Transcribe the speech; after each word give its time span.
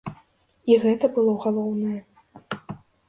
І 0.71 0.77
гэта 0.85 1.05
было 1.17 1.35
галоўнае. 1.43 1.99